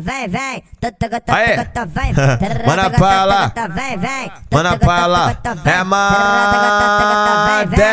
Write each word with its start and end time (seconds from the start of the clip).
Vem, 0.00 0.28
vem. 0.28 0.64
Aê. 1.36 1.56
Mana 2.66 2.90
Paula. 2.90 3.52
Vem, 3.70 3.96
vem. 3.98 4.32
Mana 4.52 4.76
Paula. 4.78 5.30
É 5.30 5.34
Vem, 7.66 7.84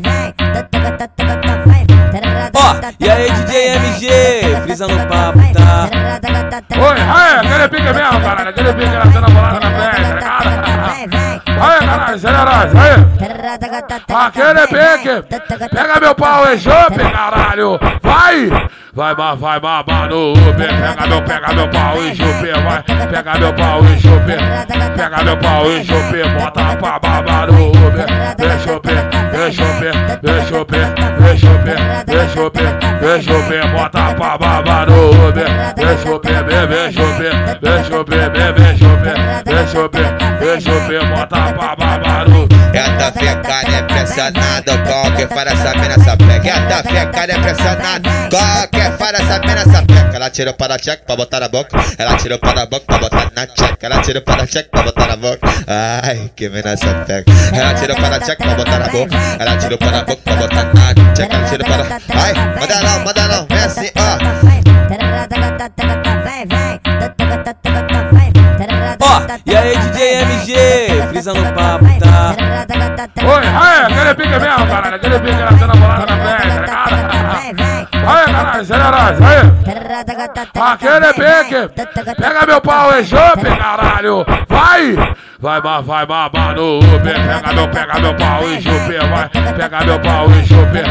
vem. 0.00 0.34
Ó, 2.54 2.74
e 2.98 3.10
aí 3.10 3.30
DJ 3.30 3.76
MG, 3.76 4.10
frisa 4.62 4.88
no 4.88 5.06
papo, 5.06 5.38
tá? 5.52 5.88
Oi, 6.80 7.00
aí, 7.00 7.34
aquele 7.46 7.68
pique 7.68 7.92
mesmo, 7.94 8.20
caralho. 8.20 8.48
Aquele 8.50 8.72
pique 8.74 8.90
na 8.90 9.12
cena 9.12 9.28
bolada 9.28 9.60
na 9.60 9.70
frente, 9.70 10.20
tá 10.20 10.38
vem. 11.06 11.40
Aí, 11.60 11.78
caralho, 11.86 12.18
generoso, 12.18 12.78
aí. 12.78 13.09
Aquele 13.50 14.66
pique. 14.68 15.68
Pega 15.70 16.00
meu 16.00 16.14
pau 16.14 16.52
e 16.52 16.58
chope, 16.58 16.98
caralho. 16.98 17.80
Vai. 18.00 18.48
Vai, 18.92 19.14
vai, 19.14 19.36
vai, 19.36 19.60
mamar 19.60 20.08
no 20.08 20.32
Uber. 20.32 20.54
Pega 20.54 21.06
meu, 21.08 21.22
pega 21.22 21.52
meu 21.52 21.68
pau 21.68 21.96
e 21.96 22.14
chope, 22.14 22.52
vai. 22.62 22.82
Pega 23.08 23.38
meu 23.38 23.52
pau 23.54 23.84
e 23.84 24.00
chope. 24.00 24.36
Pega 24.96 25.24
meu 25.24 25.36
pau 25.36 25.66
e 25.66 25.84
chope. 25.84 26.22
Bota 26.38 26.76
pra 26.76 26.98
babar 27.00 27.46
no 27.50 27.70
Uber. 27.70 28.06
Vem 28.38 28.58
chope, 28.60 28.88
vem 29.32 29.52
chope, 29.52 29.90
vem 30.22 30.44
chope, 30.46 30.78
vem 31.18 32.28
chope, 32.28 32.60
vem 33.00 33.22
chope. 33.22 33.68
Bota 33.72 34.14
pra 34.14 34.38
babar 34.38 34.86
no 34.88 35.28
Uber. 35.28 35.48
Vem 35.76 35.98
chope, 35.98 36.28
vem, 36.28 36.66
vem 36.66 36.92
chope, 36.92 37.30
vem 37.60 37.84
chope, 37.84 38.16
vem. 40.88 41.10
Bota 41.10 41.52
pra 41.52 41.76
babar 41.76 42.28
no 42.28 42.49
Gata 42.80 43.12
ficada 43.12 43.76
é 43.76 43.82
pressionada, 43.82 44.78
qualquer 44.86 45.28
fara 45.28 45.50
essa 45.50 45.70
mina 45.74 45.94
essa 45.94 46.16
pega. 46.16 46.60
Gata 46.60 46.88
ficada 46.88 47.32
é 47.32 47.38
pressionada, 47.38 48.10
qualquer 48.30 48.96
fara 48.96 49.18
essa 49.18 49.38
mina 49.40 49.60
essa 49.60 49.82
pega. 49.82 50.10
Ela 50.16 50.30
tirou 50.30 50.54
para 50.54 50.78
check 50.78 51.04
pra 51.04 51.14
botar 51.14 51.40
na 51.40 51.48
boca, 51.50 51.78
ela 51.98 52.16
tirou 52.16 52.38
para 52.38 52.62
a 52.62 52.66
boca 52.66 52.86
pra 52.86 52.98
botar 52.98 53.30
na 53.36 53.46
check. 53.46 53.76
Ela 53.82 54.00
tirou 54.00 54.22
para 54.22 54.46
check 54.46 54.70
pra 54.70 54.82
botar 54.82 55.06
na 55.08 55.16
boca. 55.16 55.38
Ai, 56.02 56.30
que 56.34 56.48
mina 56.48 56.70
essa 56.70 56.94
pega. 57.06 57.24
Ela 57.52 57.74
tirou 57.74 57.96
para 57.96 58.18
check 58.20 58.38
pra 58.38 58.54
botar 58.54 58.78
na 58.78 58.88
boca, 58.88 59.14
ela 59.38 59.56
tirou 59.58 59.76
para 59.76 59.98
a 59.98 60.04
boca 60.04 60.22
pra 60.24 60.36
botar 60.36 60.64
na 60.64 61.14
check. 61.14 61.30
Ela 61.30 61.48
tirou 61.50 61.66
para. 61.68 62.00
Ai, 62.14 62.32
manda 62.58 62.80
não, 62.80 63.04
manda 63.04 63.28
não, 63.28 63.46
vem 63.46 63.58
assim, 63.58 63.90
ó. 63.94 64.40
Ó, 69.02 69.20
e 69.46 69.56
aí 69.56 69.76
DJ 69.76 70.22
MG, 70.22 70.54
frisa 71.08 71.32
no 71.32 71.52
papo? 71.52 71.79
Oi, 73.00 73.46
aí, 73.46 73.80
aquele 73.84 74.14
pique 74.14 74.28
mesmo, 74.28 74.66
caralho. 74.66 74.96
Aquele 74.96 75.18
pique 75.20 75.40
na 75.40 75.58
cena 75.58 75.74
bolada 75.74 76.06
na 76.06 76.16
tá 76.16 76.44
ligado? 76.44 77.10
Aí, 77.92 78.24
caralho, 78.26 78.64
generoso, 78.64 79.24
aí. 79.24 79.40
Aquele 80.60 81.12
pique. 81.14 82.14
Pega 82.20 82.46
meu 82.46 82.60
pau 82.60 82.98
e 82.98 83.04
chope, 83.04 83.56
caralho. 83.56 84.26
Vai. 84.48 84.96
Vai, 85.38 85.60
vai, 85.62 85.82
vai, 85.82 86.06
mamar 86.06 86.54
no 86.54 86.78
Uber. 86.80 87.00
Pega 87.00 87.52
meu, 87.54 87.68
pega 87.68 88.00
meu 88.00 88.14
pau 88.14 88.42
e 88.50 88.60
chope, 88.60 88.98
vai. 89.08 89.28
Pega 89.54 89.84
meu 89.86 90.00
pau 90.00 90.30
e 90.30 90.46
chope. 90.46 90.82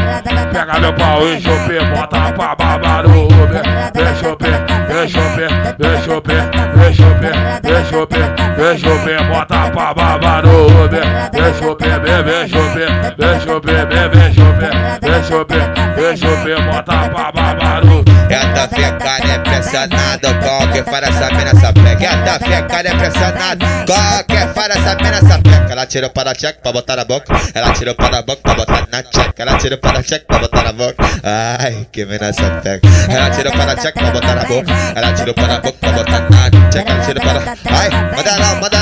Pega 0.52 0.80
meu 0.80 0.92
pau 0.94 1.28
e 1.28 1.40
chope. 1.40 1.78
Bota 1.94 2.32
pra 2.32 2.56
babar 2.56 3.02
no 3.04 3.26
Uber. 3.26 4.69
Vem 5.00 5.08
chope, 5.08 5.48
vem 5.78 6.02
chope, 6.02 6.34
vem 6.74 6.92
chope, 6.92 7.24
vem 7.62 7.84
chope, 7.86 8.16
vem 8.18 8.18
chope, 8.18 8.18
vem 8.58 8.78
chope. 8.78 9.12
Bota 9.30 9.70
pra 9.70 9.94
babar 9.94 10.44
no 10.44 10.66
Uber. 10.66 11.04
Vem 11.32 11.54
chope, 11.54 11.88
vem, 11.88 12.22
vem 12.22 12.46
chope, 12.46 12.84
vem 13.16 13.40
chope, 13.40 13.72
vem, 13.72 14.08
vem 14.10 14.34
chope, 14.34 14.68
vem 15.00 15.22
chope, 15.24 15.54
vem 15.96 16.16
chope. 16.18 16.52
Bota 16.70 17.08
pra 17.08 17.32
babar 17.32 17.82
no 17.82 17.89
Gata 18.80 19.10
ficada 19.10 19.32
é 19.32 19.38
pressionada, 19.38 20.34
qualquer 20.34 20.84
fara 20.84 21.08
essa 21.08 21.26
mina 21.28 21.50
essa 21.50 21.72
pega. 21.72 21.96
Gata 21.96 22.44
ficada 22.44 22.88
é 22.88 22.96
pressionada, 22.96 23.66
qualquer 23.86 24.54
fara 24.54 24.74
essa 24.74 24.94
mina 24.96 25.16
essa 25.16 25.38
pega. 25.38 25.66
Ela 25.70 25.86
tirou 25.86 26.10
para 26.10 26.34
check 26.34 26.56
pra 26.62 26.72
botar 26.72 26.96
na 26.96 27.04
boca, 27.04 27.32
ela 27.54 27.72
tirou 27.72 27.94
para 27.94 28.18
a 28.18 28.22
boca 28.22 28.40
pra 28.42 28.54
botar 28.54 28.88
na 28.90 29.02
check. 29.02 29.38
Ela 29.38 29.58
tirou 29.58 29.78
para 29.78 30.02
check 30.02 30.24
pra 30.26 30.38
botar 30.38 30.62
na 30.62 30.72
boca. 30.72 30.94
Ai, 31.22 31.86
que 31.92 32.06
mina 32.06 32.26
essa 32.26 32.42
pega. 32.62 32.80
Ela 33.08 33.30
tirou 33.30 33.52
para 33.52 33.76
check 33.76 33.94
pra 33.94 34.10
botar 34.10 34.34
na 34.34 34.44
boca, 34.44 34.72
ela 34.94 35.12
tirou 35.12 35.34
para 35.34 35.54
a 35.54 35.60
boca 35.60 35.78
pra 35.78 35.92
botar 35.92 36.20
na 36.30 36.70
check. 36.70 36.88
Ela 36.88 37.04
tirou 37.04 37.22
para. 37.22 37.56
Ai, 37.70 37.90
manda 38.16 38.38
não, 38.38 38.60
manda 38.60 38.79